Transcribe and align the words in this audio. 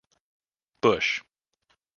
Bush. 0.81 1.21